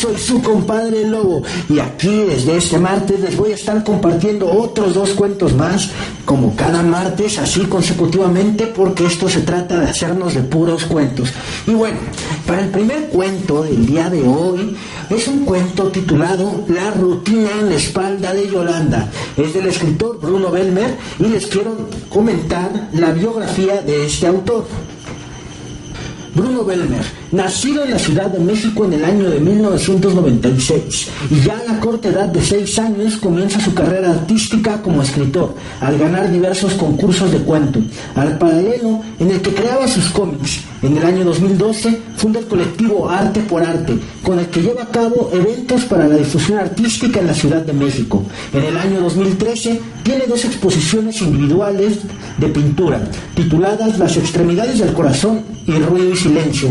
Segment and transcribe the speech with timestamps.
[0.00, 4.94] Soy su compadre Lobo y aquí desde este martes les voy a estar compartiendo otros
[4.94, 5.90] dos cuentos más,
[6.24, 11.34] como cada martes, así consecutivamente, porque esto se trata de hacernos de puros cuentos.
[11.66, 11.98] Y bueno,
[12.46, 14.74] para el primer cuento del día de hoy
[15.10, 19.06] es un cuento titulado La rutina en la espalda de Yolanda.
[19.36, 21.76] Es del escritor Bruno Belmer y les quiero
[22.08, 24.66] comentar la biografía de este autor.
[26.34, 31.58] Bruno Belmer, nacido en la Ciudad de México en el año de 1996 y ya
[31.58, 36.30] a la corta edad de 6 años comienza su carrera artística como escritor, al ganar
[36.30, 37.80] diversos concursos de cuento,
[38.14, 40.60] al paralelo en el que creaba sus cómics.
[40.82, 44.88] En el año 2012 funda el colectivo Arte por Arte, con el que lleva a
[44.88, 48.24] cabo eventos para la difusión artística en la Ciudad de México.
[48.52, 51.98] En el año 2013 tiene dos exposiciones individuales
[52.38, 53.02] de pintura,
[53.34, 56.70] tituladas Las extremidades del corazón y Ruido y Silencio.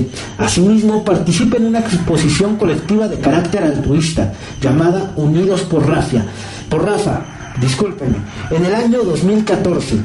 [0.49, 6.25] Asimismo, participa en una exposición colectiva de carácter altruista, llamada Unidos por Rafa.
[6.67, 7.23] Por Rafa,
[7.61, 8.17] discúlpenme,
[8.49, 9.97] en el año 2014.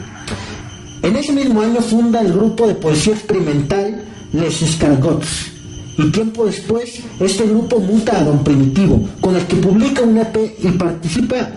[1.01, 4.03] En ese mismo año funda el grupo de poesía experimental
[4.35, 5.51] Les Escargots.
[5.97, 10.37] Y tiempo después, este grupo muta a Don Primitivo, con el que publica un EP
[10.63, 11.53] y participa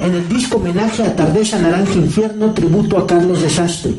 [0.00, 3.94] en el disco homenaje a Tardeza Naranja Infierno, tributo a Carlos Desastre.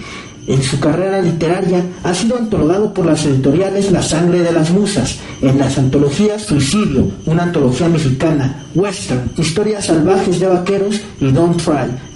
[0.45, 5.19] En su carrera literaria ha sido antologado por las editoriales La Sangre de las Musas,
[5.41, 12.12] en las antologías Suicidio, una antología mexicana, Western, Historias Salvajes de Vaqueros y Don't Try.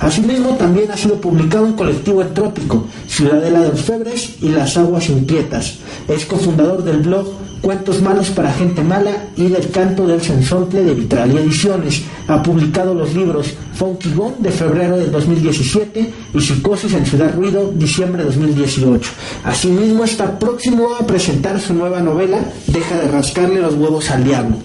[0.00, 5.78] Asimismo, también ha sido publicado en colectivo Entrópico, Ciudadela de Orfebres y Las Aguas Inquietas.
[6.08, 7.26] Es cofundador del blog
[7.64, 12.02] Cuentos Malos para Gente Mala y del Canto del Sensontle de Vitralia Ediciones.
[12.28, 17.72] Ha publicado los libros Funky Gone de febrero del 2017 y Psicosis en Ciudad Ruido,
[17.74, 19.10] diciembre de 2018.
[19.44, 24.56] Asimismo, está próximo a presentar su nueva novela Deja de rascarle los huevos al diablo.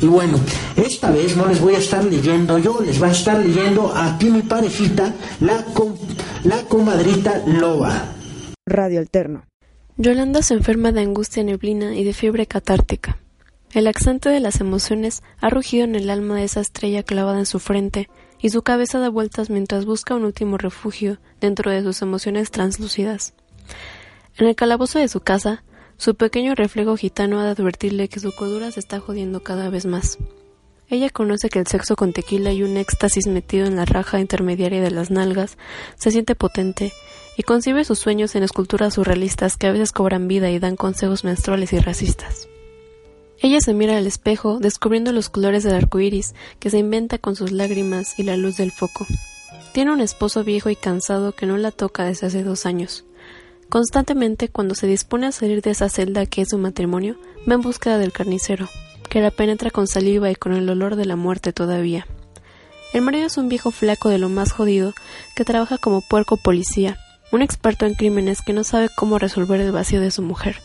[0.00, 0.38] Y bueno,
[0.76, 4.30] esta vez no les voy a estar leyendo yo, les va a estar leyendo aquí
[4.30, 5.94] mi parejita, la, com
[6.44, 8.12] la comadrita Loba.
[8.66, 9.44] Radio Alterno.
[9.96, 13.18] Yolanda se enferma de angustia neblina y de fiebre catártica.
[13.72, 17.46] El accente de las emociones ha rugido en el alma de esa estrella clavada en
[17.46, 18.08] su frente,
[18.40, 23.34] y su cabeza da vueltas mientras busca un último refugio dentro de sus emociones translúcidas.
[24.36, 25.64] En el calabozo de su casa,
[25.98, 29.86] su pequeño reflejo gitano ha de advertirle que su cordura se está jodiendo cada vez
[29.86, 30.18] más.
[30.88, 34.80] Ella conoce que el sexo con tequila y un éxtasis metido en la raja intermediaria
[34.80, 35.58] de las nalgas
[35.96, 36.92] se siente potente
[37.36, 41.24] y concibe sus sueños en esculturas surrealistas que a veces cobran vida y dan consejos
[41.24, 42.48] menstruales y racistas.
[43.40, 47.36] Ella se mira al espejo, descubriendo los colores del arco iris que se inventa con
[47.36, 49.06] sus lágrimas y la luz del foco.
[49.72, 53.04] Tiene un esposo viejo y cansado que no la toca desde hace dos años.
[53.68, 57.16] Constantemente, cuando se dispone a salir de esa celda que es su matrimonio,
[57.48, 58.68] va en búsqueda del carnicero,
[59.10, 62.06] que la penetra con saliva y con el olor de la muerte todavía.
[62.92, 64.94] El marido es un viejo flaco de lo más jodido
[65.34, 66.96] que trabaja como puerco policía,
[67.32, 70.60] un experto en crímenes que no sabe cómo resolver el vacío de su mujer.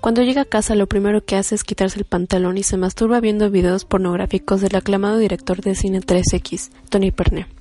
[0.00, 3.20] Cuando llega a casa lo primero que hace es quitarse el pantalón y se masturba
[3.20, 7.59] viendo videos pornográficos del aclamado director de cine 3X, Tony Perne.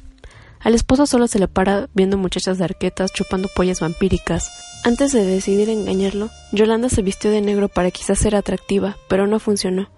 [0.60, 4.52] Al esposo solo se le para viendo muchachas de arquetas chupando pollas vampíricas.
[4.84, 9.40] Antes de decidir engañarlo, Yolanda se vistió de negro para quizás ser atractiva, pero no
[9.40, 9.90] funcionó.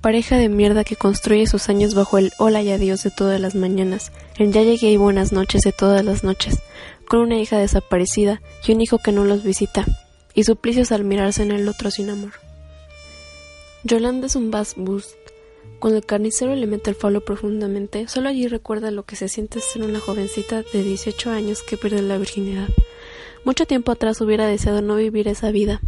[0.00, 3.54] Pareja de mierda que construye sus años bajo el hola y adiós de todas las
[3.54, 6.58] mañanas, el ya llegué y buenas noches de todas las noches,
[7.06, 9.84] con una hija desaparecida y un hijo que no los visita,
[10.32, 12.32] y suplicios al mirarse en el otro sin amor.
[13.84, 15.19] Yolanda es un boost.
[15.80, 19.62] Cuando el carnicero le mete el falo profundamente, solo allí recuerda lo que se siente
[19.62, 22.68] ser una jovencita de 18 años que pierde la virginidad.
[23.46, 25.80] Mucho tiempo atrás hubiera deseado no vivir esa vida.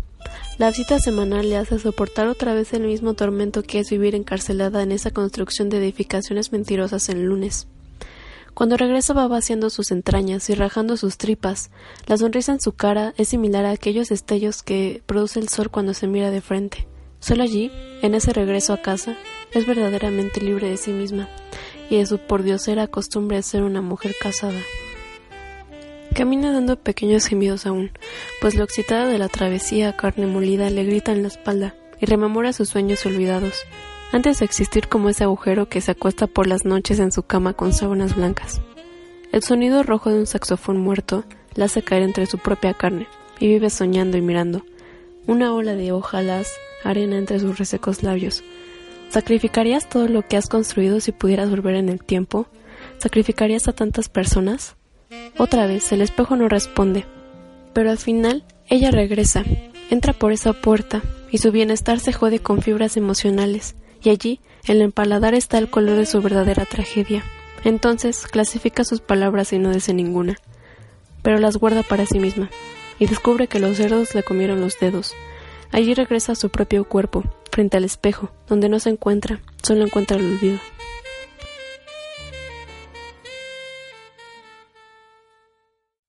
[0.56, 4.82] La visita semanal le hace soportar otra vez el mismo tormento que es vivir encarcelada
[4.82, 7.66] en esa construcción de edificaciones mentirosas en lunes.
[8.54, 11.70] Cuando regresa va vaciando sus entrañas y rajando sus tripas.
[12.06, 15.92] La sonrisa en su cara es similar a aquellos destellos que produce el sol cuando
[15.92, 16.86] se mira de frente.
[17.22, 17.70] Solo allí,
[18.02, 19.16] en ese regreso a casa,
[19.52, 21.28] es verdaderamente libre de sí misma
[21.88, 24.58] y de su pordiosera costumbre de ser una mujer casada.
[26.16, 27.92] Camina dando pequeños gemidos aún,
[28.40, 32.06] pues lo excitada de la travesía a carne molida le grita en la espalda y
[32.06, 33.54] rememora sus sueños olvidados.
[34.10, 37.54] antes de existir como ese agujero que se acuesta por las noches en su cama
[37.54, 38.60] con sábanas blancas.
[39.30, 43.06] El sonido rojo de un saxofón muerto la hace caer entre su propia carne
[43.38, 44.64] y vive soñando y mirando.
[45.26, 46.48] Una ola de ojalas,
[46.84, 48.42] arena entre sus resecos labios.
[49.08, 52.46] ¿Sacrificarías todo lo que has construido si pudieras volver en el tiempo?
[52.98, 54.74] ¿Sacrificarías a tantas personas?
[55.38, 57.04] Otra vez, el espejo no responde.
[57.72, 59.44] Pero al final, ella regresa,
[59.90, 64.76] entra por esa puerta, y su bienestar se jode con fibras emocionales, y allí, en
[64.76, 67.24] el empaladar está el color de su verdadera tragedia.
[67.64, 70.36] Entonces clasifica sus palabras y no dice ninguna,
[71.22, 72.50] pero las guarda para sí misma,
[73.02, 75.12] y descubre que los cerdos le comieron los dedos.
[75.72, 80.18] Allí regresa a su propio cuerpo, frente al espejo, donde no se encuentra, solo encuentra
[80.18, 80.60] el olvido.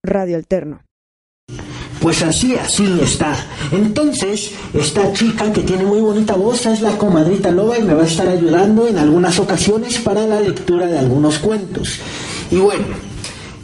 [0.03, 0.83] Radio Alterno.
[1.99, 3.43] Pues así, así está.
[3.71, 8.03] Entonces, esta chica que tiene muy bonita voz es la comadrita loba y me va
[8.03, 11.99] a estar ayudando en algunas ocasiones para la lectura de algunos cuentos.
[12.51, 13.12] Y bueno,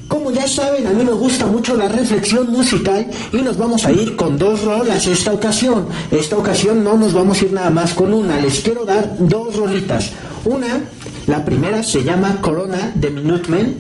[0.09, 3.91] como ya saben, a mí me gusta mucho la reflexión musical y nos vamos a
[3.91, 5.87] ir con dos rolas esta ocasión.
[6.09, 9.55] Esta ocasión no nos vamos a ir nada más con una, les quiero dar dos
[9.55, 10.09] rolitas.
[10.45, 10.81] Una,
[11.27, 13.77] la primera se llama Corona de Minutemen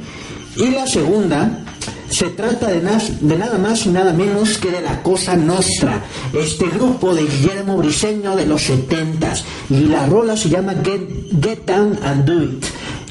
[0.55, 1.65] y la segunda
[2.11, 2.81] se trata de,
[3.21, 6.03] de, nada más y nada menos que de la Cosa Nostra,
[6.33, 9.33] este grupo de Guillermo Briseño de los 70
[9.71, 11.01] y la rola se llama Get,
[11.41, 12.65] Get Down and Do It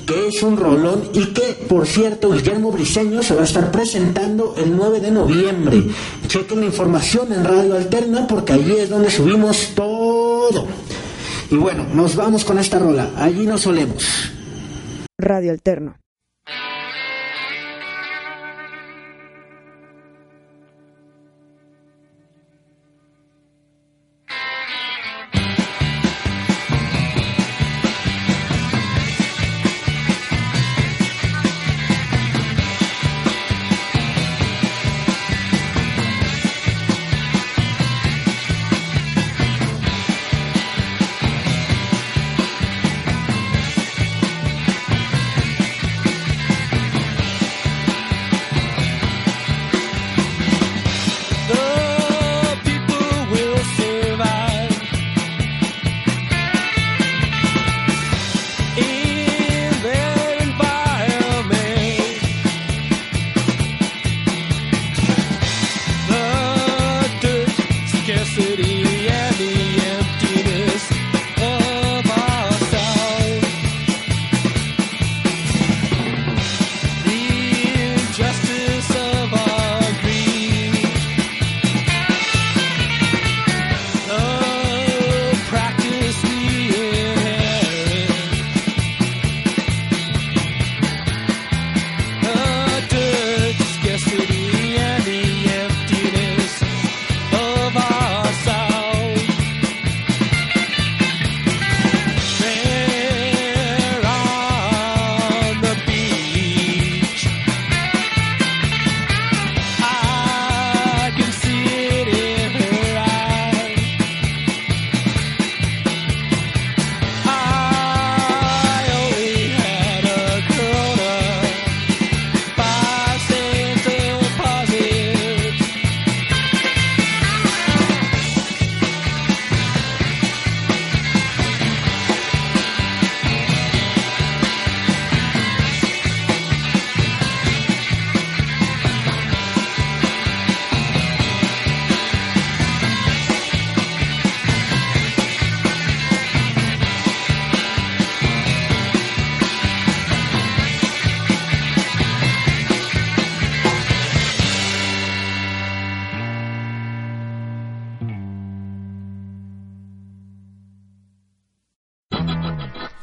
[0.09, 4.55] que es un rolón y que, por cierto, Guillermo Briseño se va a estar presentando
[4.57, 5.85] el 9 de noviembre.
[6.27, 10.67] Chequen la información en Radio Alterna porque allí es donde subimos todo.
[11.51, 13.11] Y bueno, nos vamos con esta rola.
[13.17, 14.33] Allí nos solemos.
[15.19, 15.97] Radio Alterno.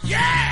[0.03, 0.44] yeah!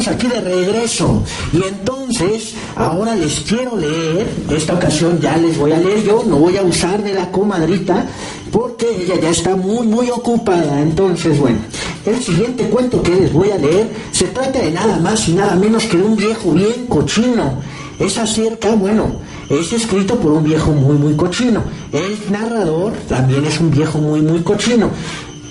[0.00, 1.22] Estamos aquí de regreso.
[1.52, 6.38] Y entonces, ahora les quiero leer, esta ocasión ya les voy a leer yo, no
[6.38, 8.06] voy a usar de la comadrita,
[8.50, 10.80] porque ella ya está muy, muy ocupada.
[10.80, 11.58] Entonces, bueno,
[12.06, 15.54] el siguiente cuento que les voy a leer se trata de nada más y nada
[15.54, 17.60] menos que de un viejo bien cochino.
[18.00, 19.12] Es acerca, bueno,
[19.48, 21.62] es escrito por un viejo muy, muy cochino.
[21.92, 24.90] El narrador también es un viejo muy, muy cochino.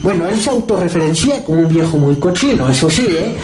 [0.03, 3.37] Bueno, él se autorreferencia como un viejo muy cochino, eso sí, ¿eh?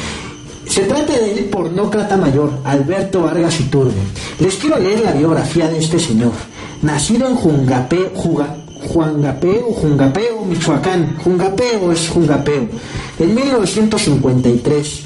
[0.70, 4.00] Se trata del pornócrata mayor, Alberto Vargas Iturbe.
[4.40, 6.32] Les quiero leer la biografía de este señor.
[6.84, 11.18] Nacido en Jungapeo, Juangapeo, Jungapeo, Michoacán.
[11.24, 12.68] Jungapeo es Jungapeo.
[13.18, 15.02] En 1953.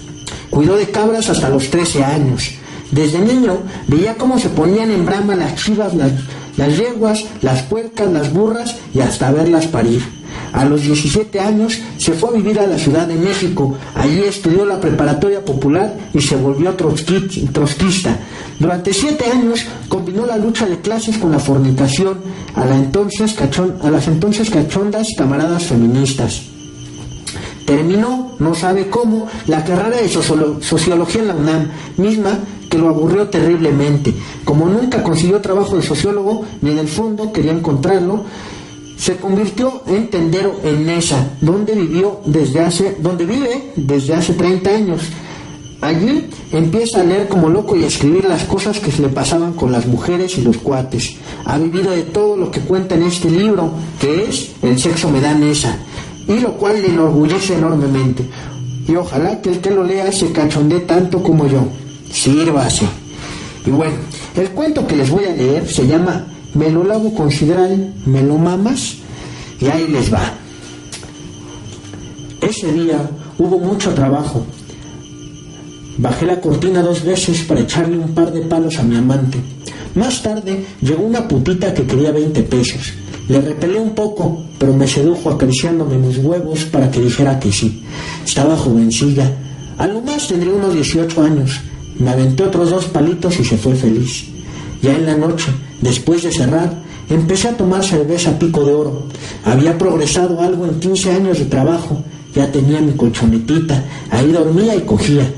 [0.50, 2.52] Cuidó de cabras hasta los 13 años.
[2.92, 6.12] Desde niño veía cómo se ponían en brama las chivas, las,
[6.58, 10.23] las yeguas, las puercas, las burras y hasta verlas parir.
[10.54, 13.76] A los 17 años se fue a vivir a la Ciudad de México.
[13.96, 18.18] Allí estudió la preparatoria popular y se volvió trotskista.
[18.60, 22.20] Durante siete años combinó la lucha de clases con la fornicación
[22.56, 22.66] a, a
[23.90, 26.44] las entonces cachondas camaradas feministas.
[27.66, 32.38] Terminó, no sabe cómo, la carrera de sociología en la UNAM, misma
[32.70, 34.14] que lo aburrió terriblemente.
[34.44, 38.26] Como nunca consiguió trabajo de sociólogo, ni en el fondo quería encontrarlo,
[38.98, 44.70] se convirtió en tendero en Nesa, donde vivió desde hace, donde vive desde hace 30
[44.70, 45.02] años.
[45.82, 49.52] Allí empieza a leer como loco y a escribir las cosas que se le pasaban
[49.52, 51.16] con las mujeres y los cuates.
[51.44, 55.20] Ha vivido de todo lo que cuenta en este libro, que es El sexo me
[55.20, 55.78] da Nesa,
[56.26, 58.24] y lo cual le enorgullece enormemente.
[58.88, 61.68] Y ojalá que el que lo lea se cachondee tanto como yo.
[62.10, 62.86] Sírvase.
[63.66, 63.96] Y bueno,
[64.36, 68.22] el cuento que les voy a leer se llama me lo lavo con sidral, me
[68.24, 68.96] lo mamas
[69.60, 70.34] y ahí les va.
[72.42, 74.46] Ese día hubo mucho trabajo.
[75.98, 79.40] Bajé la cortina dos veces para echarle un par de palos a mi amante.
[79.96, 82.94] Más tarde llegó una putita que quería 20 pesos.
[83.30, 87.84] Le repelé un poco, pero me sedujo acariciándome mis huevos para que dijera que sí.
[88.26, 89.32] Estaba jovencilla.
[89.78, 91.62] A lo más tendría unos 18 años.
[92.00, 94.26] Me aventé otros dos palitos y se fue feliz.
[94.82, 95.52] Ya en la noche,
[95.84, 99.04] después de cerrar, empecé a tomar cerveza pico de oro.
[99.44, 102.02] Había progresado algo en 15 años de trabajo.
[102.34, 105.32] Ya tenía mi colchonetita, ahí dormía y cogía.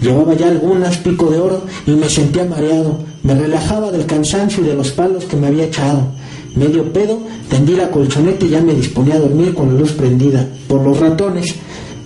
[0.00, 2.98] Llevaba ya algunas pico de oro y me sentía mareado.
[3.22, 6.08] Me relajaba del cansancio y de los palos que me había echado.
[6.56, 10.46] Medio pedo, tendí la colchoneta y ya me disponía a dormir con la luz prendida,
[10.68, 11.54] por los ratones,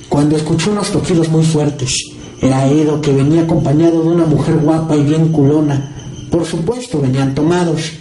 [0.09, 1.97] cuando escuché unos toquidos muy fuertes.
[2.41, 5.93] Era Edo que venía acompañado de una mujer guapa y bien culona.
[6.37, 7.93] Por supuesto, venían tomados.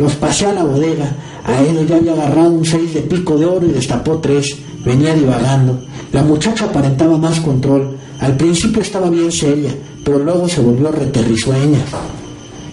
[0.00, 1.14] Los pasé a la bodega.
[1.44, 4.56] A él ya había agarrado un seis de pico de oro y destapó tres.
[4.84, 5.78] Venía divagando.
[6.10, 7.96] La muchacha aparentaba más control.
[8.18, 9.70] Al principio estaba bien seria,
[10.04, 11.78] pero luego se volvió reterrisueña.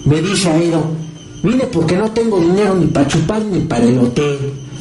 [0.05, 0.81] Me dice Aedo,
[1.43, 4.39] vine porque no tengo dinero ni para chupar ni para el hotel.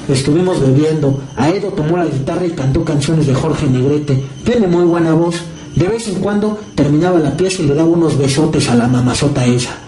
[0.08, 1.20] Estuvimos bebiendo.
[1.36, 4.24] Aedo tomó la guitarra y cantó canciones de Jorge Negrete.
[4.42, 5.36] Tiene muy buena voz.
[5.76, 9.44] De vez en cuando terminaba la pieza y le daba unos besotes a la mamazota
[9.44, 9.83] esa.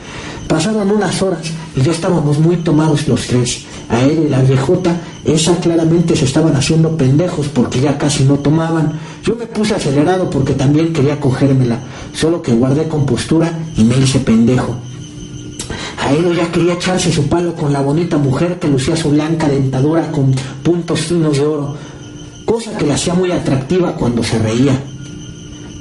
[0.49, 3.65] Pasaron unas horas y ya estábamos muy tomados los tres.
[3.89, 8.35] A él y la viejota, esa claramente se estaban haciendo pendejos porque ya casi no
[8.35, 8.93] tomaban.
[9.25, 11.79] Yo me puse acelerado porque también quería cogérmela,
[12.13, 14.77] solo que guardé compostura y me hice pendejo.
[16.07, 20.13] Aedo ya quería echarse su palo con la bonita mujer que lucía su blanca dentadura
[20.13, 20.33] con
[20.63, 21.77] puntos finos de oro,
[22.45, 24.81] cosa que la hacía muy atractiva cuando se reía.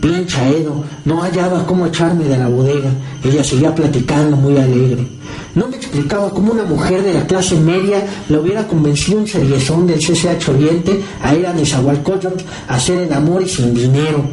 [0.06, 2.92] Pincha Edo, no hallaba cómo echarme de la bodega.
[3.24, 5.08] Ella seguía platicando muy alegre.
[5.56, 9.88] No me explicaba cómo una mujer de la clase media le hubiera convencido un seriezón
[9.88, 14.24] del CCH Oriente a ir a Nezahualcóyotl a hacer el amor y sin dinero.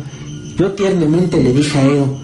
[0.58, 2.18] Yo tiernamente le dije a Edo,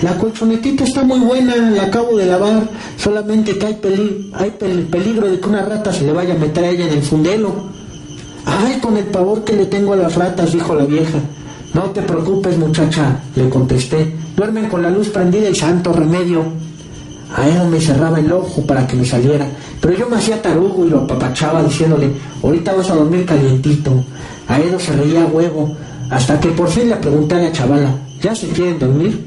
[0.00, 5.40] la colchonetita está muy buena, la acabo de lavar, solamente que hay, hay peligro de
[5.40, 7.52] que una rata se le vaya a meter a ella en el fundelo.
[8.46, 11.18] Ay, con el pavor que le tengo a las ratas, dijo la vieja.
[11.74, 14.14] No te preocupes, muchacha, le contesté.
[14.36, 16.44] Duermen con la luz prendida y santo remedio.
[17.34, 19.46] A él me cerraba el ojo para que me saliera,
[19.80, 24.04] pero yo me hacía tarugo y lo apapachaba diciéndole, ahorita vas a dormir calientito.
[24.48, 25.74] A Edo se reía huevo,
[26.10, 29.24] hasta que por fin le pregunté a la chavala, ¿ya se quieren dormir?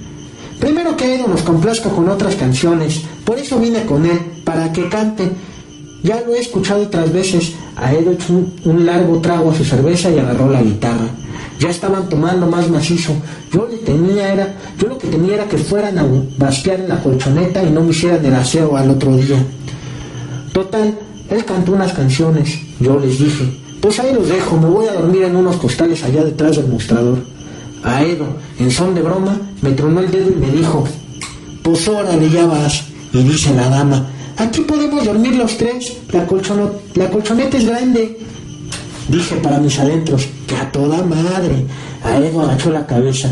[0.60, 4.88] Primero que Edo nos complazca con otras canciones, por eso vine con él, para que
[4.88, 5.32] cante.
[6.04, 8.34] Ya lo he escuchado otras veces, a Edo echó
[8.66, 11.10] un largo trago a su cerveza y agarró la guitarra
[11.60, 13.14] ya estaban tomando más macizo.
[13.52, 16.06] Yo le tenía era, yo lo que tenía era que fueran a
[16.38, 19.38] basquear en la colchoneta y no me hicieran el aseo al otro día.
[20.54, 20.98] Total,
[21.30, 22.58] él cantó unas canciones.
[22.80, 23.46] Yo les dije,
[23.82, 27.20] pues ahí los dejo, me voy a dormir en unos costales allá detrás del mostrador.
[27.84, 28.26] a Edo,
[28.60, 30.86] en son de broma, me tronó el dedo y me dijo,
[31.62, 32.84] pues órale, ya vas.
[33.14, 36.28] Y dice la dama, aquí podemos dormir los tres, la,
[36.96, 38.18] la colchoneta es grande.
[39.08, 41.66] Dije para mis adentros, que a toda madre.
[42.04, 43.30] A Edo agachó la cabeza.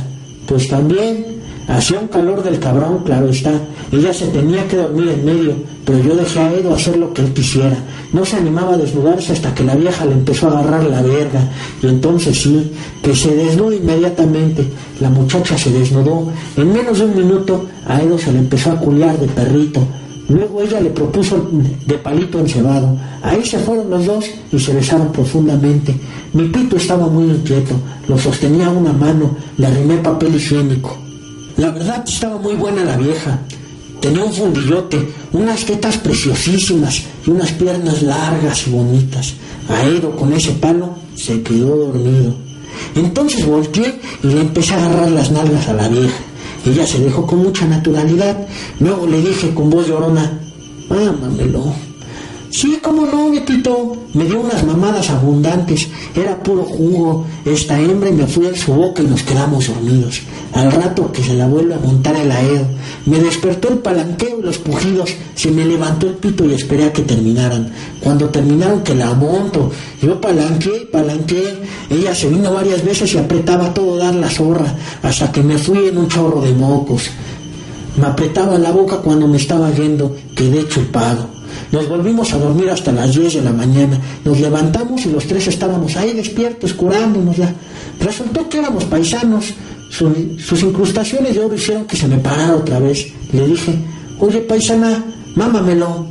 [0.48, 1.26] Pues también,
[1.68, 3.52] hacía un calor del cabrón, claro está.
[3.92, 5.56] Ella se tenía que dormir en medio,
[5.86, 7.78] pero yo dejé a Edo hacer lo que él quisiera.
[8.12, 11.50] No se animaba a desnudarse hasta que la vieja le empezó a agarrar la verga.
[11.82, 14.68] Y entonces sí, que se desnude inmediatamente.
[15.00, 16.32] La muchacha se desnudó.
[16.56, 19.82] En menos de un minuto a Edo se le empezó a culiar de perrito.
[20.30, 21.50] Luego ella le propuso
[21.86, 22.98] de palito encebado.
[23.22, 25.94] Ahí se fueron los dos y se besaron profundamente.
[26.34, 27.76] Mi pito estaba muy inquieto,
[28.08, 30.98] lo sostenía una mano, le arrimé papel higiénico.
[31.58, 33.40] La verdad estaba muy buena la vieja.
[34.00, 39.34] Tenía un fundillote, unas tetas preciosísimas y unas piernas largas y bonitas.
[39.70, 42.34] Aedo con ese palo se quedó dormido.
[42.96, 46.20] Entonces volteé y le empecé a agarrar las nalgas a la vieja.
[46.66, 48.48] Ella se dejó con mucha naturalidad.
[48.80, 50.40] Luego le dije con voz llorona,
[50.90, 51.74] mámamelo.
[52.54, 53.98] Sí, cómo no, Betito.
[54.14, 55.88] Me dio unas mamadas abundantes.
[56.16, 57.26] Era puro jugo.
[57.44, 60.22] Esta hembra y me fui a su boca y nos quedamos dormidos.
[60.54, 62.68] Al rato que se la vuelve a montar el aedo,
[63.08, 65.10] me despertó el palanqueo y los pujidos.
[65.34, 67.74] Se me levantó el pito y esperé a que terminaran.
[68.00, 71.58] Cuando terminaron que la monto, yo palanqué, palanqué.
[71.90, 75.88] Ella se vino varias veces y apretaba todo dar la zorra, hasta que me fui
[75.88, 77.10] en un chorro de mocos.
[77.98, 81.43] Me apretaba la boca cuando me estaba yendo, quedé chupado.
[81.74, 84.00] Nos volvimos a dormir hasta las 10 de la mañana.
[84.24, 87.52] Nos levantamos y los tres estábamos ahí despiertos, curándonos ya.
[88.00, 89.56] Resultó que éramos paisanos.
[89.90, 93.12] sus incrustaciones de oro hicieron que se me parara otra vez.
[93.32, 93.74] Le dije,
[94.20, 95.04] oye paisana,
[95.36, 96.06] mámamelo.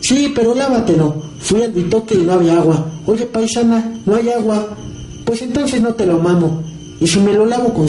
[0.00, 1.20] Sí, pero lávatelo.
[1.40, 2.86] Fui al bitoque y no había agua.
[3.04, 4.76] Oye paisana, no hay agua.
[5.24, 6.62] Pues entonces no te lo mamo.
[7.00, 7.88] Y si me lo lavo con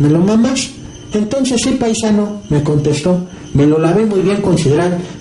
[0.00, 0.70] ¿me lo mamas?
[1.12, 3.18] Entonces sí, paisano, me contestó.
[3.52, 4.56] Me lo lavé muy bien con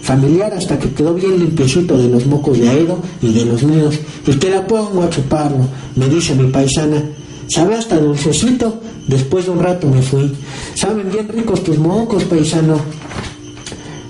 [0.01, 3.99] familiar hasta que quedó bien limpiecito de los mocos de Aedo y de los míos.
[4.27, 7.01] Y te la pongo a chuparlo, me dice mi paisana.
[7.47, 8.79] Sabe hasta dulcecito.
[9.07, 10.31] Después de un rato me fui.
[10.75, 12.79] Saben bien ricos tus mocos, paisano.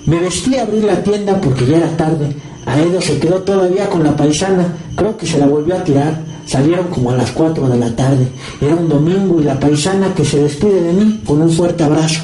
[0.04, 2.36] Me vestí a abrir la tienda porque ya era tarde.
[2.66, 4.76] Aedo se quedó todavía con la paisana.
[4.94, 6.29] Creo que se la volvió a tirar.
[6.50, 8.26] Salieron como a las 4 de la tarde.
[8.60, 12.22] Era un domingo y la paisana que se despide de mí con un fuerte abrazo.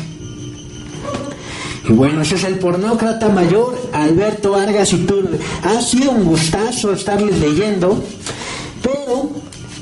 [1.89, 5.29] Y bueno, ese es el pornócrata mayor, Alberto Vargas y tú.
[5.63, 8.03] Ha sido un gustazo estarles leyendo,
[8.83, 9.31] pero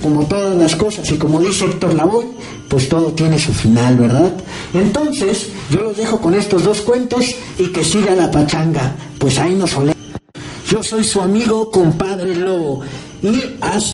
[0.02, 2.26] como todas las cosas y como dice Héctor Lavoy,
[2.68, 4.30] pues todo tiene su final, ¿verdad?
[4.74, 9.54] Entonces, yo los dejo con estos dos cuentos y que siga la pachanga, pues ahí
[9.54, 9.96] nos olemos.
[10.68, 12.82] Yo soy su amigo compadre Lobo
[13.22, 13.93] y hasta